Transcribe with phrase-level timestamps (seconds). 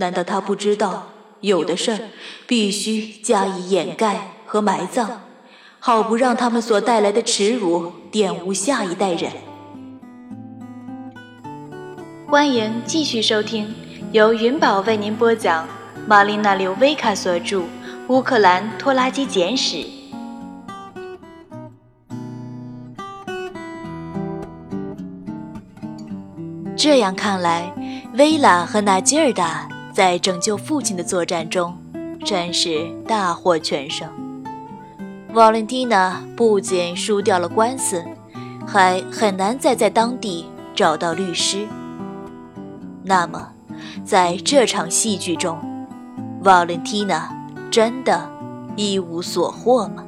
[0.00, 1.08] 难道他不知道，
[1.42, 1.98] 有的事儿
[2.46, 5.20] 必须加以掩盖和埋葬，
[5.78, 9.30] 好不让他们所带来的耻辱玷污下一代人？
[12.26, 13.74] 欢迎继续收听，
[14.12, 15.68] 由云宝为您播讲，
[16.06, 17.58] 玛丽娜·刘维卡所著
[18.08, 19.76] 《乌克兰拖拉机简史》。
[26.74, 27.70] 这样看来，
[28.14, 31.76] 薇拉和纳吉尔达在拯救父亲的作战中，
[32.24, 34.08] 真是大获全胜。
[35.32, 38.04] Valentina 不仅输掉了官司，
[38.66, 41.66] 还很难再在当地找到律师。
[43.02, 43.48] 那么，
[44.04, 45.58] 在这场戏剧中
[46.42, 47.22] ，，Valentina
[47.70, 48.30] 真的
[48.76, 50.04] 一无所获吗？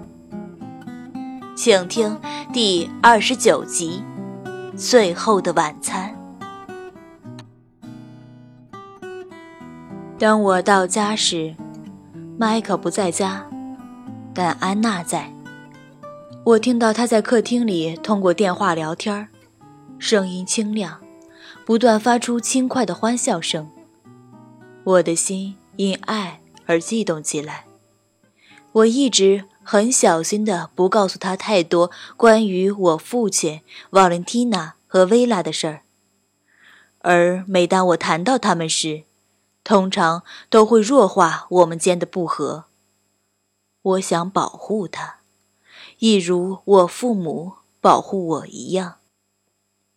[1.54, 2.18] 请听
[2.52, 4.02] 第二十九集
[4.76, 6.10] 《最后的晚餐》。
[10.22, 11.52] 当我到家时，
[12.38, 13.44] 迈克不在家，
[14.32, 15.34] 但安娜在。
[16.44, 19.28] 我听到她在客厅里通过电话聊天，
[19.98, 21.00] 声音清亮，
[21.66, 23.68] 不断发出轻快的欢笑声。
[24.84, 27.64] 我的心因爱而悸动起来。
[28.70, 35.80] 我一直很小心地不告诉她太多关于我父亲瓦伦蒂娜和薇拉的事儿，
[37.00, 39.02] 而每当我谈到他们时，
[39.64, 42.64] 通常都会弱化我们间的不和。
[43.82, 45.20] 我想保护他，
[45.98, 48.98] 一如我父母保护我一样。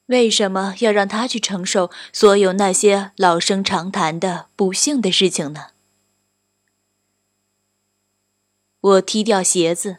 [0.08, 5.68] 为什么要让他去承受所有那些老生常谈的不幸的事情呢？
[8.82, 9.98] 我踢掉鞋子，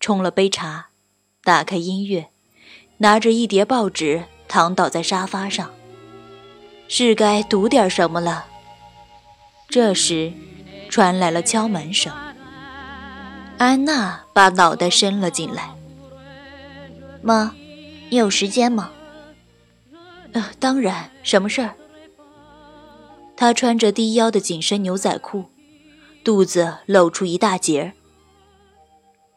[0.00, 0.88] 冲了杯茶，
[1.44, 2.30] 打开音乐，
[2.96, 5.72] 拿着一叠报纸躺倒在沙发上。
[6.88, 8.46] 是该读点什么了。
[9.74, 10.32] 这时，
[10.88, 12.12] 传来了敲门声。
[13.58, 15.74] 安娜把脑袋伸了进来。
[17.20, 17.52] “妈，
[18.08, 18.92] 你有时间吗
[20.30, 21.10] ？”“呃，当然。
[21.24, 21.74] 什么事儿？”
[23.36, 25.46] 她穿着低腰的紧身牛仔裤，
[26.22, 27.90] 肚子露出一大截儿。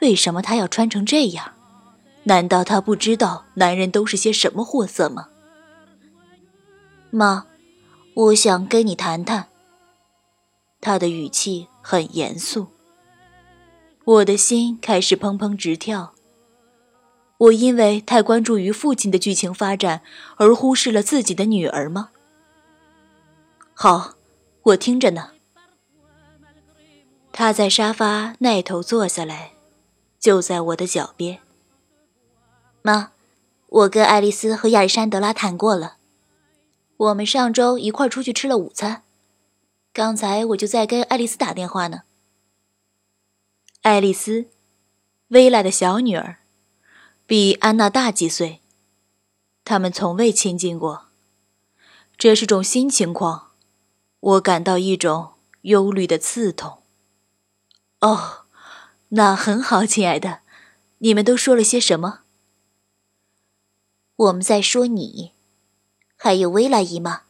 [0.01, 1.53] 为什么她要穿成这样？
[2.25, 5.29] 难道她不知道男人都是些什么货色吗？
[7.09, 7.47] 妈，
[8.13, 9.47] 我想跟你谈谈。
[10.79, 12.67] 他的语气很严肃，
[14.05, 16.13] 我的心开始砰砰直跳。
[17.37, 20.01] 我因为太关注于父亲的剧情发展
[20.37, 22.09] 而忽视了自己的女儿吗？
[23.73, 24.13] 好，
[24.63, 25.31] 我听着呢。
[27.31, 29.51] 他在沙发那头坐下来，
[30.19, 31.39] 就在我的脚边。
[32.81, 33.11] 妈，
[33.67, 35.97] 我跟爱丽丝和亚历山德拉谈过了，
[36.97, 39.03] 我们上周一块出去吃了午餐。
[39.97, 42.03] 刚才我就在跟爱丽丝打电话呢。
[43.81, 44.45] 爱丽丝，
[45.29, 46.37] 薇拉的小女儿，
[47.25, 48.61] 比安娜大几岁。
[49.65, 51.07] 他们从未亲近过，
[52.15, 53.53] 这是种新情况，
[54.19, 56.83] 我感到一种忧虑的刺痛。
[58.01, 58.45] 哦，
[59.09, 60.41] 那很好，亲爱的，
[60.99, 62.19] 你们都说了些什么？
[64.15, 65.33] 我们在说你，
[66.15, 67.23] 还有薇拉姨妈。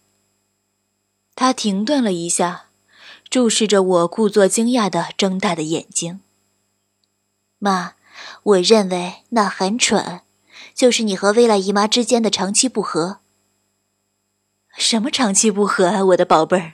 [1.39, 2.65] 他停顿了一下，
[3.29, 6.21] 注视着我，故作惊讶的睁大的眼睛。
[7.59, 7.93] 妈，
[8.41, 10.21] 我认为那很蠢，
[10.73, 13.19] 就是你和薇拉姨妈之间的长期不和。
[14.75, 16.73] 什么长期不和啊，我的宝贝儿？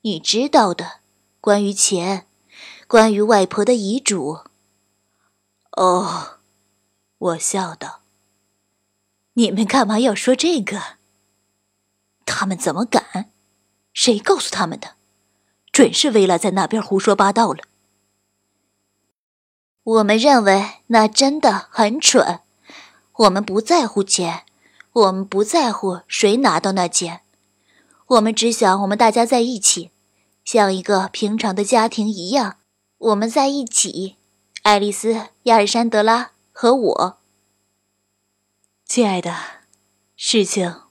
[0.00, 0.98] 你知道的，
[1.40, 2.26] 关于钱，
[2.88, 4.40] 关于外婆的遗嘱。
[5.76, 6.40] 哦，
[7.18, 8.00] 我笑道。
[9.34, 10.96] 你们干嘛要说这个？
[12.26, 13.30] 他们怎么敢？
[13.92, 14.96] 谁告诉他们的？
[15.72, 17.60] 准是薇拉在那边胡说八道了。
[19.82, 22.40] 我们认为那真的很蠢。
[23.12, 24.44] 我们不在乎钱，
[24.92, 27.20] 我们不在乎谁拿到那钱，
[28.06, 29.90] 我们只想我们大家在一起，
[30.44, 32.58] 像一个平常的家庭一样。
[32.98, 34.16] 我们在一起，
[34.62, 37.18] 爱丽丝、亚历山德拉和我。
[38.84, 39.34] 亲爱的，
[40.16, 40.82] 事情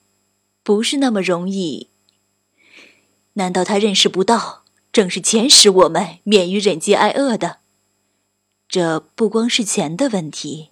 [0.63, 1.89] 不是那么容易。
[3.39, 7.59] 难道他认识不到，正是钱使我们免于忍饥挨饿的？
[8.67, 10.71] 这不光是钱的问题。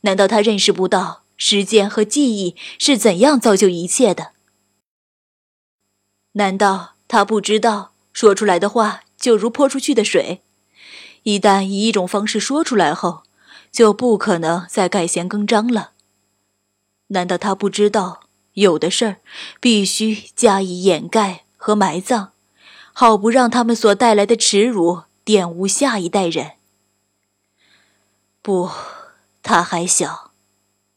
[0.00, 4.32] 难道他认识不到，时间和记忆是怎样造就一切的？
[6.32, 10.40] 难道他不知道，说出来的话就如泼出去的水，
[11.24, 13.24] 一旦以一种方式说出来后，
[13.70, 15.92] 就不可能再改弦更张了？
[17.08, 18.22] 难道他不知道，
[18.54, 19.16] 有的事儿
[19.60, 21.42] 必须加以掩盖？
[21.66, 22.28] 和埋葬，
[22.92, 26.52] 好不让他们所带来的耻辱玷污下一代人。
[28.40, 28.70] 不，
[29.42, 30.30] 他还小，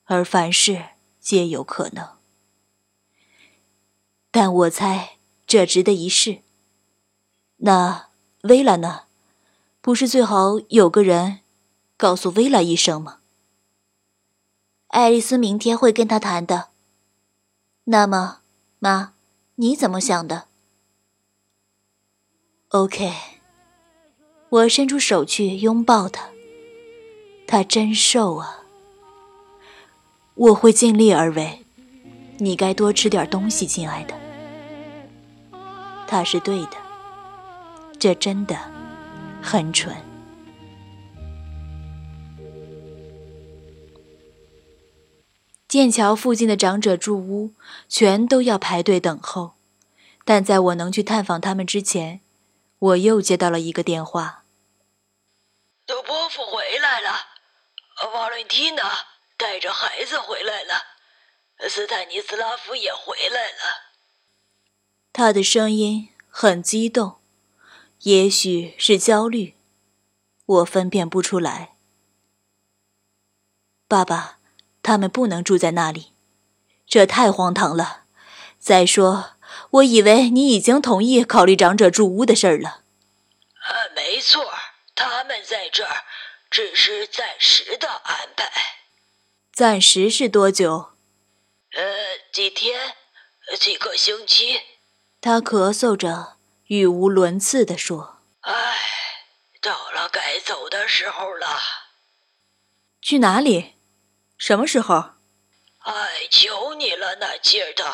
[0.03, 0.89] 而凡事
[1.19, 2.09] 皆有可能。
[4.29, 5.17] 但我猜
[5.47, 6.43] 这值得一试。
[7.57, 8.09] 那
[8.43, 9.05] 薇拉呢？
[9.81, 11.39] 不是最好有个人
[11.97, 13.21] 告诉薇拉一声吗？
[14.89, 16.69] 爱丽丝明天会跟他谈的。
[17.85, 18.41] 那么，
[18.77, 19.13] 妈，
[19.55, 20.48] 你怎么想的
[22.69, 23.11] ？OK，
[24.49, 26.29] 我伸出手去拥抱他。
[27.47, 28.59] 他真瘦啊。
[30.35, 31.65] 我会尽力而为。
[32.37, 34.13] 你该多吃点东西，亲爱的。
[36.07, 36.77] 他是对的。
[37.97, 38.55] 这真的
[39.41, 39.95] 很蠢。
[45.67, 47.51] 剑桥附近的长者住屋
[47.87, 49.53] 全都要排队等候，
[50.23, 52.21] 但在我能去探访他们之前，
[52.79, 54.45] 我又接到了一个电话。
[55.85, 57.11] 德波夫回来了，
[58.13, 58.91] 瓦伦蒂娜
[59.37, 60.73] 带着孩子回来了，
[61.69, 63.91] 斯坦尼斯拉夫也回来了。
[65.11, 67.19] 他的声音很激动。
[68.03, 69.57] 也许是焦虑，
[70.45, 71.75] 我分辨不出来。
[73.89, 74.39] 爸爸，
[74.81, 76.13] 他们不能住在那里，
[76.87, 78.05] 这太荒唐了。
[78.57, 79.31] 再说，
[79.71, 82.83] 我以为你已经同意考虑长者住屋的事儿了。
[83.61, 84.51] 啊，没错，
[84.95, 86.03] 他们在这儿
[86.49, 88.51] 只是暂时的安排。
[89.53, 90.93] 暂时是多久？
[91.73, 91.83] 呃，
[92.31, 92.95] 几天，
[93.59, 94.61] 几个星期。
[95.21, 96.37] 他咳嗽着。
[96.67, 98.53] 语无伦次地说：“唉，
[99.59, 101.59] 到了该走的时候了。
[103.01, 103.73] 去哪里？
[104.37, 105.13] 什么时候？
[105.79, 107.91] 哎，求你了，纳吉尔达，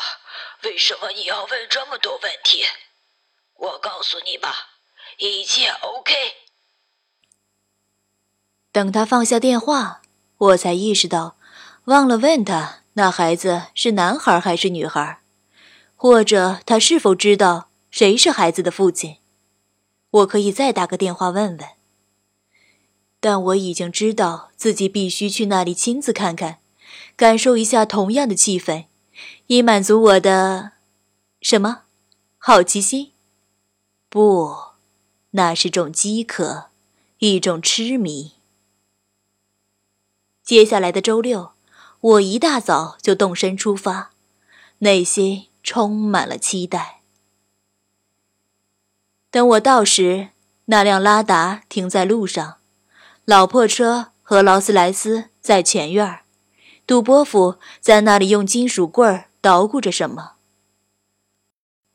[0.64, 2.64] 为什么你要问这么多问题？
[3.54, 4.54] 我告诉你吧，
[5.18, 6.12] 一切 OK。”
[8.72, 10.02] 等他放下电话，
[10.38, 11.36] 我才意识到，
[11.84, 15.22] 忘了问他那孩子是男孩还是女孩，
[15.94, 17.70] 或者他是否知道。
[17.88, 19.20] 谁是孩子的父亲？
[20.10, 21.68] 我可以再打个电话问问。
[23.20, 26.58] 但我已经知道自己必须去那里亲自看看，
[27.16, 28.84] 感受一下同样的气氛，
[29.46, 30.72] 以满足我的
[31.40, 31.82] 什么
[32.38, 33.12] 好奇心？
[34.08, 34.54] 不，
[35.30, 36.70] 那是种饥渴，
[37.18, 38.32] 一种痴迷。
[40.42, 41.52] 接下来的周六，
[42.00, 44.12] 我一大早就动身出发，
[44.78, 47.02] 内心充满了期待。
[49.30, 50.28] 等我到时，
[50.66, 52.58] 那辆拉达停在路上，
[53.24, 56.20] 老破车和劳斯莱斯在前院
[56.86, 60.34] 杜波夫在那里用金属棍儿捣鼓着什么。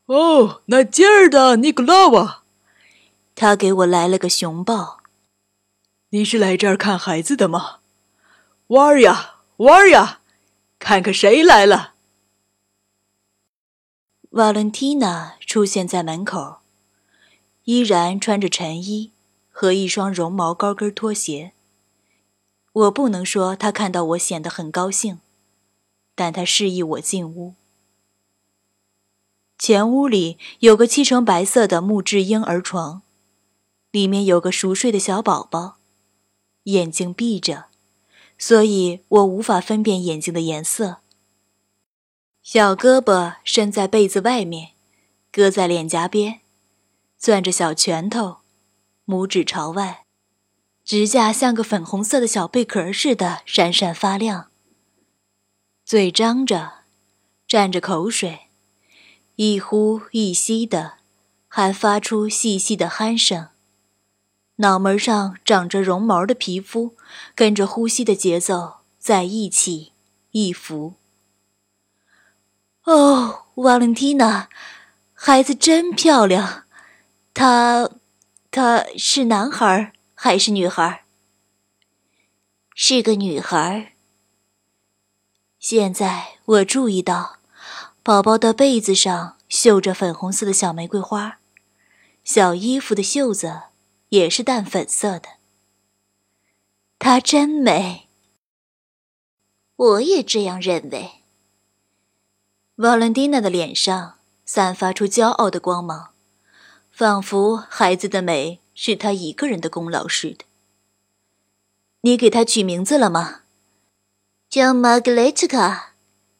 [0.06, 2.42] 哦，那劲儿的尼古拉瓦，
[3.34, 5.00] 他给我来了个熊抱。
[6.10, 7.78] 你是来这儿看孩子的吗？
[8.66, 10.20] 玩儿呀，玩儿呀，
[10.78, 11.94] 看看谁来了。
[14.30, 16.58] 瓦伦蒂娜出现在门口。
[17.64, 19.12] 依然穿着晨衣
[19.48, 21.52] 和一双绒毛高跟拖鞋。
[22.72, 25.20] 我不能说他看到我显得很高兴，
[26.14, 27.54] 但他示意我进屋。
[29.58, 33.02] 前屋里有个漆成白色的木质婴儿床，
[33.90, 35.76] 里面有个熟睡的小宝宝，
[36.64, 37.66] 眼睛闭着，
[38.38, 40.98] 所以我无法分辨眼睛的颜色。
[42.42, 44.70] 小胳膊伸在被子外面，
[45.30, 46.40] 搁在脸颊边。
[47.16, 48.38] 攥着小拳头，
[49.06, 50.01] 拇指朝外，
[50.84, 54.48] 指甲像个粉红色的小贝壳似的闪闪发亮。
[55.84, 56.84] 嘴张着，
[57.48, 58.48] 蘸着口水，
[59.36, 60.94] 一呼一吸的，
[61.48, 63.48] 还发出细细的鼾声。
[64.56, 66.96] 脑门上长着绒毛的皮肤，
[67.34, 69.92] 跟着呼吸的节奏在一起
[70.30, 70.94] 一伏。
[72.84, 74.48] 哦，瓦伦蒂娜，
[75.14, 76.64] 孩子真漂亮。
[77.34, 77.90] 他，
[78.50, 79.92] 他是男孩
[80.24, 81.02] 还是女孩？
[82.76, 83.94] 是个女孩。
[85.58, 87.38] 现在我注意到，
[88.04, 91.40] 宝宝的被子上绣着粉红色的小玫瑰花，
[92.22, 93.62] 小衣服的袖子
[94.10, 95.28] 也是淡粉色的。
[97.00, 98.08] 她真美。
[99.74, 101.24] 我也这样认为。
[102.76, 106.12] 瓦伦蒂娜的脸上散发出骄傲的光芒。
[106.92, 110.38] 仿佛孩子的美是他一个人的功劳似的。
[112.00, 113.42] 你给他取名字了吗？
[114.50, 115.94] 叫玛格雷特卡，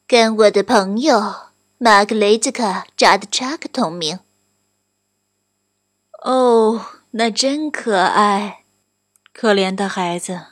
[0.09, 4.19] 跟我的朋友玛格雷特卡扎德查克同名。
[6.25, 8.65] 哦，那真可爱，
[9.33, 10.47] 可怜的孩子。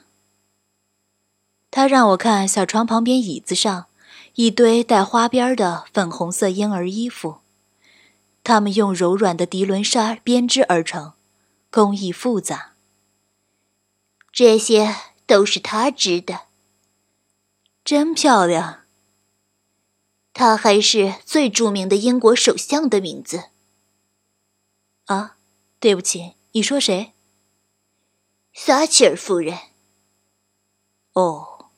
[1.73, 3.87] 他让我看小床旁边椅子上
[4.37, 7.39] 一堆带花边的粉红色婴儿衣服，
[8.45, 11.15] 他们用柔软的涤纶纱编织而成，
[11.71, 12.75] 工艺复杂。
[14.33, 14.97] 这些
[15.27, 16.47] 都是他织的，
[17.85, 18.85] 真漂亮。
[20.33, 23.51] 他还是最著名的英国首相的名字。
[25.07, 25.37] 啊，
[25.79, 27.13] 对不起，你说谁？
[28.55, 29.59] 撒切尔夫人。
[31.13, 31.71] 哦。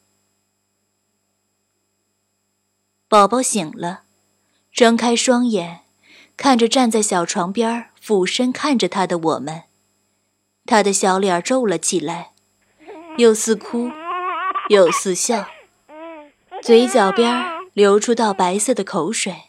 [3.08, 4.04] 宝宝醒了，
[4.70, 5.84] 睁开双眼，
[6.37, 9.64] 看着站在小床边俯身看着他的我们，
[10.64, 12.33] 他的小脸皱了起来，
[13.19, 13.90] 又似哭，
[14.69, 15.47] 又似笑，
[16.62, 17.52] 嘴角边。
[17.75, 19.45] 流出道白色的口水，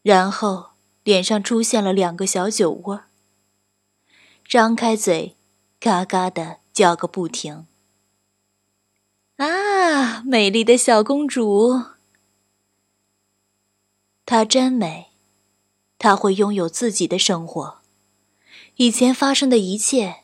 [0.00, 0.70] 然后
[1.04, 3.02] 脸上出现了两个小酒窝。
[4.42, 5.36] 张开嘴，
[5.78, 7.66] 嘎嘎的叫个不停。
[9.36, 11.82] 啊，美丽的小公主，
[14.24, 15.08] 她真美，
[15.98, 17.79] 她会拥有自己的生活。
[18.80, 20.22] 以前发生的一切，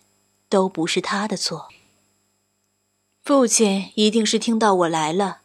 [0.48, 1.68] 都不是他的错。
[3.22, 5.42] 父亲一定是听到我来了。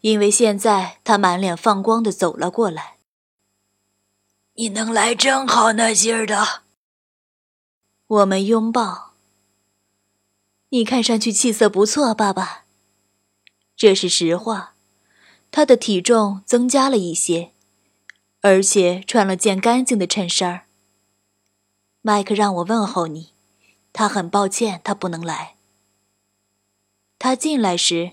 [0.00, 2.96] 因为现在他满脸放光的走了过来。
[4.54, 6.62] 你能来正好那劲儿的。
[8.06, 9.12] 我们拥抱。
[10.70, 12.64] 你看上去气色不错，爸爸。
[13.76, 14.74] 这是实话。
[15.50, 17.52] 他的体重增加了一些，
[18.40, 20.69] 而且穿了件干净的衬衫。
[22.02, 23.34] 麦克让我问候你，
[23.92, 25.56] 他很抱歉他不能来。
[27.18, 28.12] 他进来时。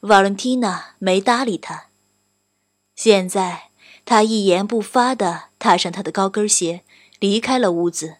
[0.00, 1.86] 瓦伦蒂娜没搭理他。
[2.94, 3.70] 现在，
[4.04, 6.84] 他一言不发地踏上他的高跟鞋，
[7.18, 8.18] 离开了屋子。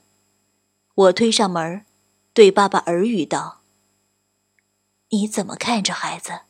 [0.94, 1.84] 我推上门，
[2.32, 3.60] 对爸爸耳语道
[5.10, 6.40] ：“你怎么看这孩子？”“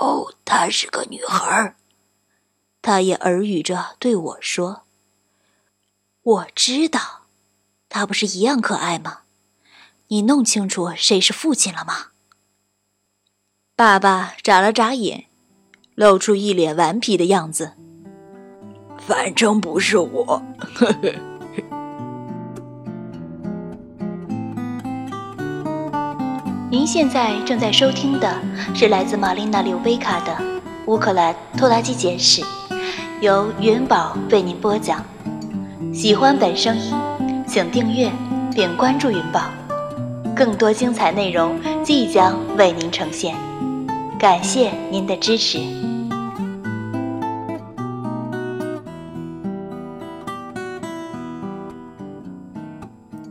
[0.00, 1.74] 哦，她是个女孩。”
[2.82, 4.81] 他也耳语着对我说
[6.24, 7.22] ：“我知道，
[7.88, 9.22] 他不是一样可爱吗？
[10.06, 12.10] 你弄清楚谁是父亲了吗？”
[13.74, 15.24] 爸爸眨了眨眼，
[15.96, 17.72] 露出一脸顽皮的样子。
[18.98, 20.40] 反正不是我。
[26.70, 28.40] 您现在正在收听的
[28.76, 30.32] 是来自玛丽娜·刘维卡的
[30.86, 32.42] 《乌克兰拖拉机简史》，
[33.20, 35.04] 由元宝为您播讲。
[35.92, 36.90] 喜欢本声音，
[37.46, 38.10] 请订阅
[38.54, 39.50] 并关注云宝，
[40.34, 43.36] 更多精彩内容即将为您呈现。
[44.18, 45.58] 感谢您的支持。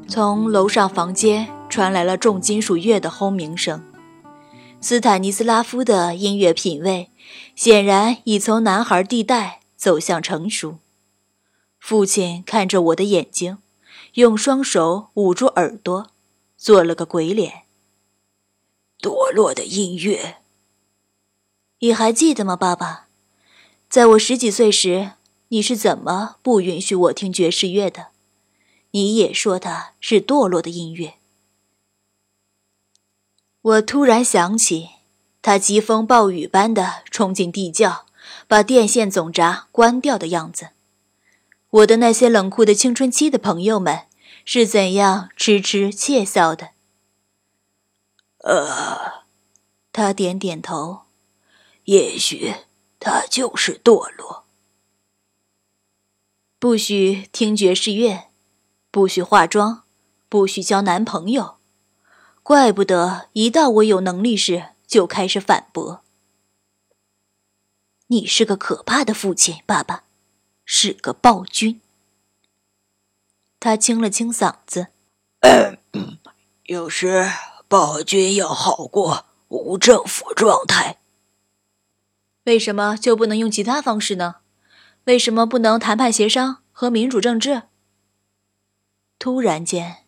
[0.08, 3.84] 从楼上房间传来了重金属乐的轰鸣声。
[4.80, 7.10] 斯坦尼斯拉夫的音乐品味
[7.56, 10.78] 显然已从男孩地带走向成熟。
[11.82, 13.58] 父亲看着我的眼睛，
[14.14, 16.12] 用双手捂住耳朵，
[16.56, 17.64] 做了个鬼脸。
[19.02, 20.38] 堕落的音乐。
[21.80, 23.08] 你还记得吗，爸爸？
[23.90, 25.14] 在我十几岁时，
[25.48, 28.10] 你是怎么不允许我听爵士乐的？
[28.92, 31.16] 你也说它是堕落的音乐。
[33.62, 34.90] 我突然想起，
[35.42, 38.06] 他疾风暴雨般的冲进地窖，
[38.48, 40.70] 把电线总闸关掉的样子。
[41.72, 44.08] 我的那些冷酷的青春期的朋友们
[44.44, 46.72] 是怎样痴痴窃笑的？
[48.40, 49.24] 呃，
[49.94, 51.04] 他点点头。
[51.86, 52.54] 也许
[53.00, 54.46] 他就是堕落。
[56.60, 58.26] 不许听爵士乐，
[58.92, 59.84] 不许化妆，
[60.30, 61.58] 不许交男朋友。
[62.44, 66.04] 怪不得一到我有能力时就开始反驳。
[68.08, 70.04] 你是个可怕的父亲，爸爸，
[70.66, 71.82] 是个暴君。
[73.60, 74.88] 他清了清嗓子，
[76.66, 77.32] 有时
[77.68, 81.00] 暴君要好过无政府状态。
[82.46, 84.38] 为什么就不能用其他方式呢？
[85.06, 87.64] 为什么不能谈判协商和民主政治？
[89.20, 90.06] 突然间，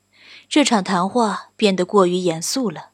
[0.49, 2.89] 这场谈话变得过于严肃了。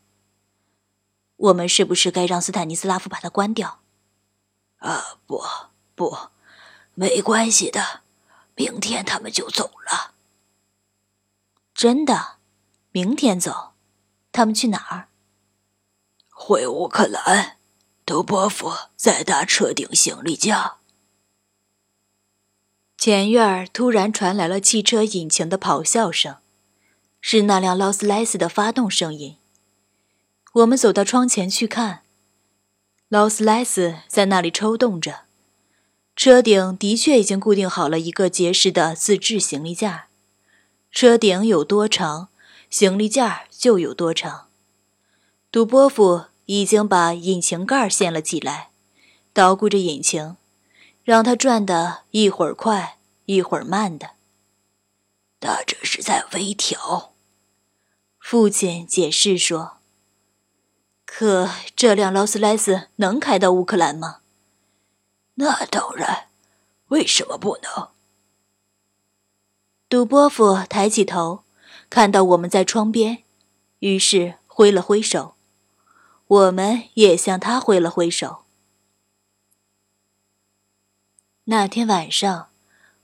[1.38, 3.80] 我们是不是该让斯坦尼斯拉夫把它关掉？
[4.80, 5.42] 啊，不，
[5.96, 6.18] 不，
[7.00, 8.02] 没关系的，
[8.56, 10.16] 明天他们就走了。
[11.74, 12.40] 真的？
[12.92, 13.72] 明天走？
[14.34, 15.08] 他们去哪儿？
[16.30, 17.56] 回乌克兰。
[18.04, 20.80] 德波夫在搭车顶行李架。
[22.98, 26.36] 前院突然传来了汽车引擎的咆哮声，
[27.22, 29.38] 是那辆劳斯莱斯的发动声音。
[30.56, 32.04] 我们走到窗前去看，
[33.08, 35.29] 劳斯莱斯在那里抽动着，
[36.20, 40.10] 车顶的确已经固定好了一个结实的自制行李架，
[40.92, 42.28] 车顶有多长，
[42.70, 44.50] 行李架就有多长。
[45.50, 48.72] 杜波夫已经把引擎盖掀了起来，
[49.32, 50.36] 捣鼓着引擎。
[51.06, 54.10] 让它转的一会儿快一会儿慢的，
[55.40, 57.14] 他这是在微调。
[58.20, 59.78] 父亲解释说
[61.08, 64.18] ：“可这辆劳斯莱斯能开到乌克兰吗？”
[65.42, 66.28] 那当然，
[66.90, 67.92] 为什么不能？
[69.88, 71.44] 杜波夫抬起头，
[71.90, 73.24] 看到我们在窗边，
[73.80, 75.36] 于是挥了挥手，
[76.28, 78.44] 我们也向他挥了挥手。
[81.46, 82.50] 那天晚上，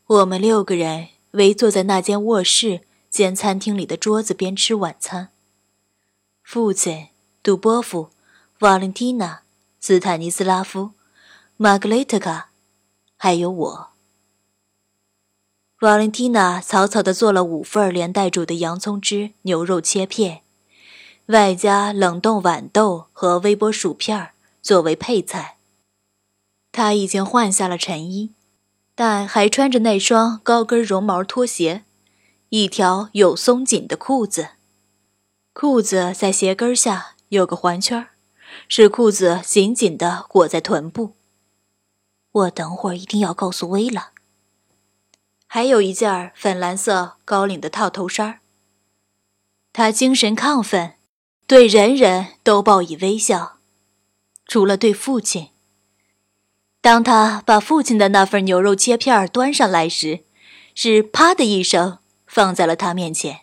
[0.06, 5.30] 我们六个人围坐在那间卧室兼餐厅里的桌子边吃晚餐。
[6.44, 7.08] 父亲、
[7.42, 8.10] 杜波夫、
[8.60, 9.44] 瓦伦蒂娜、
[9.80, 10.92] 斯坦尼斯拉夫、
[11.58, 12.50] 玛格丽特卡，
[13.16, 13.88] 还有我。
[15.80, 20.42] 瓦伦蒂娜草草地做了五份连带煮的洋葱汁牛肉切片，
[21.28, 24.32] 外加冷冻豌豆和微波薯片
[24.62, 25.56] 作为配菜。
[26.74, 28.34] 她已经换下了衬衣。
[28.94, 31.86] 但还穿着那双高跟绒毛拖鞋，
[32.50, 34.50] 一条有松紧的裤子，
[35.54, 38.08] 裤子在鞋跟下有个环圈，
[38.68, 41.16] 使裤子紧紧地裹在臀部。
[42.36, 44.12] 我等会儿一定要告诉薇拉。
[45.48, 48.42] 还有一件粉蓝色高领的套头衫。
[49.72, 50.96] 他精神亢奋，
[51.48, 53.60] 对人人都报以微笑，
[54.46, 55.52] 除了对父亲。
[56.82, 60.26] 当他把父亲的那份牛肉切片端上来时，
[60.74, 63.42] 是啪的一声放在了他面前。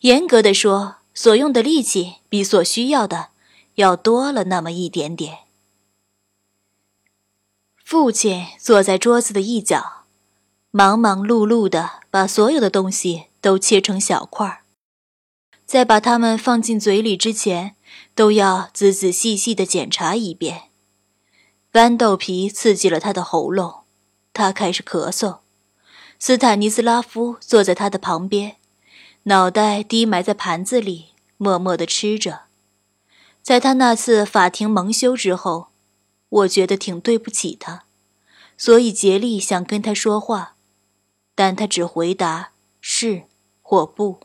[0.00, 3.30] 严格的说，所用的力气比所需要的
[3.76, 5.49] 要多了那么一点点。
[7.90, 10.04] 父亲坐在桌子的一角，
[10.70, 14.62] 忙忙碌碌的把所有的东西都切成小块
[15.66, 17.74] 在把它们放进嘴里之前，
[18.14, 20.70] 都要仔仔细细的检查一遍。
[21.72, 23.80] 豌豆皮刺激了他的喉咙，
[24.32, 25.38] 他开始咳嗽。
[26.16, 28.58] 斯坦尼斯拉夫坐在他的旁边，
[29.24, 32.42] 脑袋低埋在盘子里，默默地吃着。
[33.42, 35.69] 在他那次法庭蒙羞之后，
[36.30, 37.84] 我觉得挺对不起他，
[38.56, 40.54] 所以竭力想跟他说话，
[41.34, 43.24] 但他只回答是
[43.60, 44.20] 或不，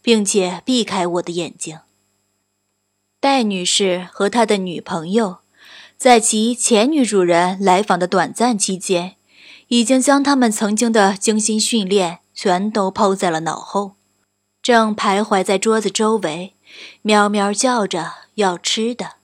[0.00, 1.80] 并且避开我的眼睛。
[3.18, 5.38] 戴女士和她的女朋友。
[5.98, 9.16] 在其前女主人来访的短暂期间，
[9.68, 13.96] 已经将他们曾经的精心训练全都抛在了脑后，
[14.62, 16.54] 正徘徊在桌子周围，
[17.02, 19.19] 喵喵叫着要吃的。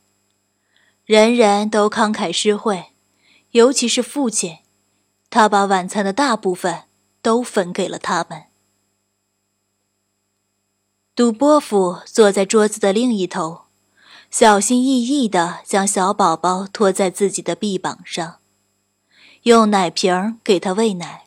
[1.07, 2.87] 人人都慷慨施惠，
[3.53, 4.59] 尤其是父亲，
[5.31, 6.83] 他把晚餐的大部分
[7.23, 8.47] 都分给了他们。
[11.15, 13.67] 杜波夫坐在桌子的另一头。
[14.33, 18.41] 小心翼翼地将小宝宝托在自己的臂膀上，
[19.45, 21.27] 用奶瓶给他喂奶。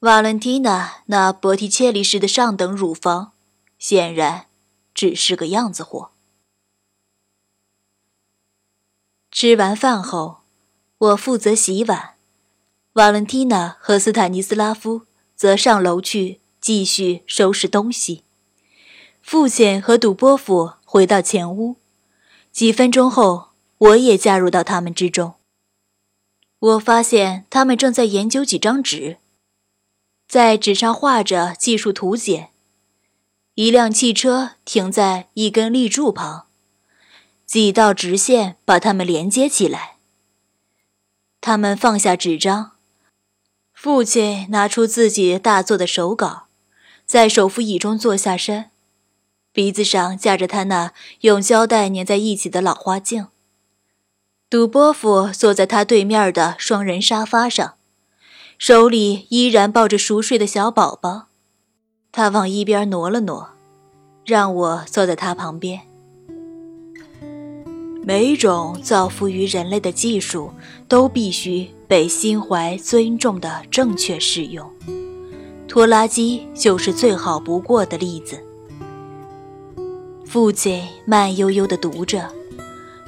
[0.00, 3.30] 瓦伦蒂娜那博提切利式的上等乳房，
[3.78, 4.46] 显然
[4.92, 6.10] 只是个样子货。
[9.40, 10.38] 吃完饭后，
[10.98, 12.16] 我负责洗碗，
[12.94, 15.02] 瓦伦蒂娜和斯坦尼斯拉夫
[15.36, 18.24] 则上楼去继续收拾东西。
[19.22, 20.72] 父亲和杜波夫。
[20.84, 21.76] 回到前屋，
[22.50, 25.34] 几分钟后，我也加入到他们之中。
[26.58, 29.18] 我发现他们正在研究几张纸，
[30.26, 32.48] 在纸上画着技术图解。
[33.54, 36.47] 一辆汽车停在一根立柱旁，
[37.48, 39.96] 几道直线把它们连接起来。
[41.40, 42.72] 他们放下纸张，
[43.72, 46.48] 父亲拿出自己大作的手稿，
[47.06, 48.66] 在手扶椅中坐下身。
[49.50, 53.28] 鼻子上架着他那用胶带粘在一起的老花镜。
[54.50, 57.76] 杜波夫坐在他对面的双人沙发上，
[58.58, 61.28] 手里依然抱着熟睡的小宝宝。
[62.12, 63.54] 他往一边挪了挪，
[64.26, 65.87] 让我坐在他旁边。
[68.08, 70.50] 每一种造福于人类的技术
[70.88, 74.66] 都必须被心怀尊重的正确使用。
[75.68, 78.42] 拖拉机就是最好不过的例子。
[80.24, 82.26] 父亲慢悠悠地读着，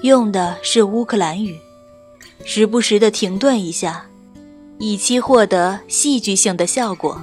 [0.03, 1.57] 用的是乌克兰语，
[2.45, 4.05] 时不时地停顿一下，
[4.79, 7.19] 以期获得戏剧性的效果。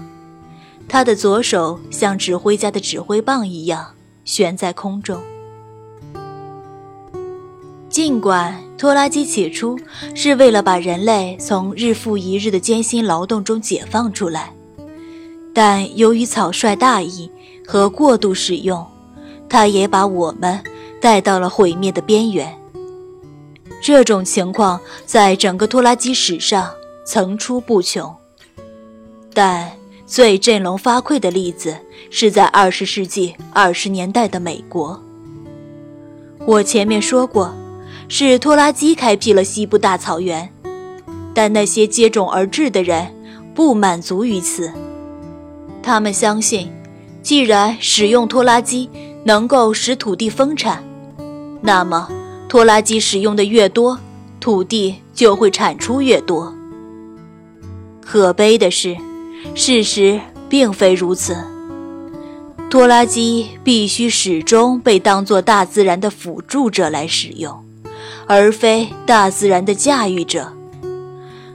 [0.90, 3.94] 他的左手像指挥家的指挥棒一样
[4.26, 5.22] 悬在空中。
[7.89, 9.78] 尽管拖拉机起初
[10.13, 14.54] 是为了把人类从日复一日的艰辛劳动中解放出来，
[15.54, 17.32] 但由于草率大意
[17.65, 18.86] 和过度使用，
[19.50, 20.62] 它也把我们
[21.02, 22.54] 带到了毁灭的边缘。
[23.82, 26.69] 这种情况在整个拖拉机史上
[27.06, 28.13] 层出不穷，
[29.34, 29.71] 但
[30.06, 31.76] 最振聋发聩的例子
[32.10, 35.02] 是在二十世纪二十年代的美国。
[36.45, 37.54] 我前面说过，
[38.10, 40.50] 是拖拉机开辟了西部大草原，
[41.34, 43.13] 但那些接踵而至的人
[43.54, 44.72] 不满足于此，
[45.84, 46.72] 他们相信，
[47.22, 48.89] 既然使用拖拉机
[49.26, 50.84] 能够使土地丰产，
[51.62, 52.10] 那么。
[52.50, 54.00] 拖拉机使用的越多，
[54.39, 56.56] 土地就会产出越多。
[58.02, 58.96] 可悲的是，
[59.54, 60.17] 事实
[60.48, 61.36] 并非如此。
[62.70, 67.54] 拖拉机必须始终被当作大自然的辅助者来使用，
[68.28, 70.52] 而非大自然的驾驭者。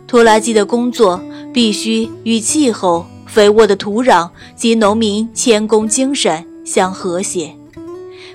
[0.06, 7.54] 拖拉机的工作必须与气候、肥沃的土壤及农民谦恭精神相和谐，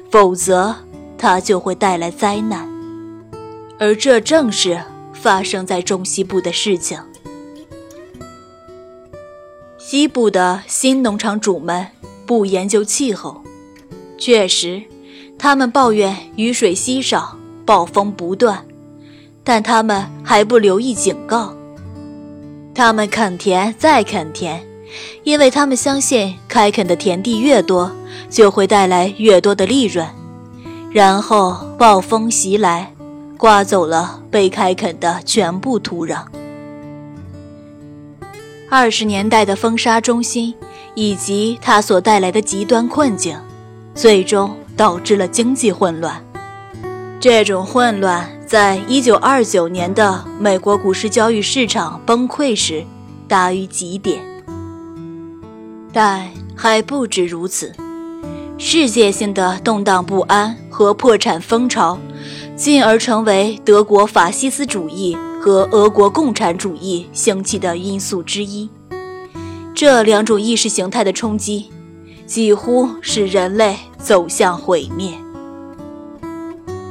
[0.10, 0.76] 否则。
[1.20, 2.70] 它就会带来灾难，
[3.80, 4.80] 而这正是
[5.14, 6.96] 发生在中西部的事情。
[9.80, 11.88] 西部的新农场主们
[12.28, 13.42] 不研究气候，
[14.20, 14.84] 确实，
[15.40, 17.36] 他们抱怨雨水稀少、
[17.68, 18.64] 暴风不断，
[19.44, 21.54] 但他们还不留意警告。
[22.74, 24.66] 他们垦田再垦田，
[25.24, 27.92] 因为他们相信开垦的田地越多，
[28.30, 30.08] 就会带来越多的利润。
[30.94, 32.94] 然后暴风袭来，
[33.38, 36.22] 刮走了被开垦的全部土壤。
[38.70, 40.56] 二十年代的风沙中心
[40.96, 43.38] 以及它所带来的极端困境，
[43.94, 46.24] 最终导致了经济混乱。
[47.20, 52.86] 这种混乱在一九二九年的美国股市交易市场崩溃时
[53.28, 54.22] 达于极点，
[55.92, 57.74] 但还不止如此。
[58.60, 61.98] 世界性的动荡不安和破产风潮，
[62.56, 68.70] 进而成为德国法西斯主义和俄国共产主义兴起的因素之一。
[69.74, 71.72] 这两种意识形态的冲击，
[72.28, 75.12] 几乎使人类走向毁灭。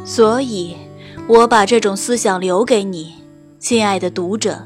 [0.07, 0.77] 所以，
[1.27, 3.13] 我把这种思想留给你，
[3.59, 4.57] 亲爱的读者：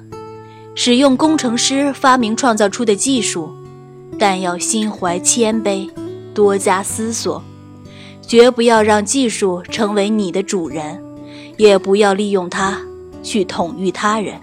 [0.74, 3.50] 使用工程师发明创造出的技术，
[4.18, 5.90] 但要心怀谦卑。
[6.34, 7.42] 多加思索，
[8.22, 11.02] 绝不要让技术成为你的主人，
[11.56, 12.78] 也不要利用它
[13.22, 14.38] 去统御他人。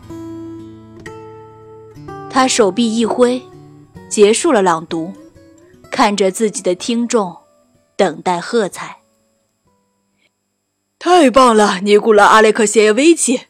[2.29, 3.41] 他手臂一挥，
[4.09, 5.13] 结束了朗读，
[5.89, 7.37] 看着自己的听众，
[7.95, 8.96] 等待喝彩。
[10.99, 13.47] 太棒了，尼古拉·阿列克谢耶维奇！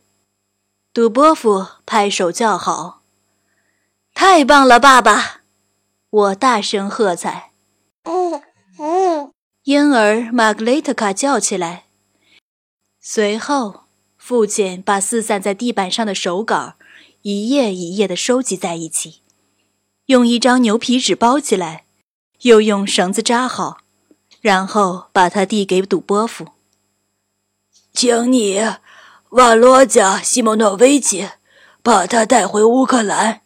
[0.94, 3.04] 杜波夫拍手叫好。
[4.14, 5.44] 太棒了，爸爸！
[6.10, 7.52] 我大声喝彩。
[9.64, 11.86] 婴儿玛格丽特卡叫起来。
[13.00, 13.86] 随后，
[14.18, 16.74] 父亲把四散在地板上的手稿
[17.22, 19.22] 一页一页地收集在一起，
[20.08, 21.86] 用一张牛皮纸包起来，
[22.42, 23.78] 又用绳子扎好，
[24.42, 26.50] 然后把它递给杜波夫。
[27.98, 28.62] 请你，
[29.30, 31.30] 瓦罗加·西莫诺维奇，
[31.82, 33.42] 把他带回乌克兰，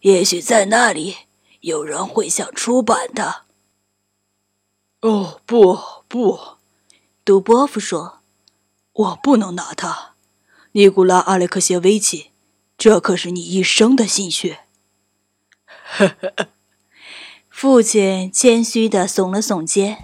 [0.00, 1.18] 也许在那里
[1.60, 3.42] 有人会想出版的。
[5.02, 5.78] 哦，不
[6.08, 6.40] 不，
[7.24, 8.18] 杜波夫说
[8.94, 10.14] ：“我不能拿他，
[10.72, 12.32] 尼古拉·阿列克谢维奇，
[12.76, 14.64] 这可是你一生的心血。”
[15.70, 16.48] 呵呵，
[17.48, 20.02] 父亲谦虚的耸了耸肩。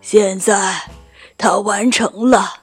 [0.00, 0.88] 现在，
[1.36, 2.62] 他完成了，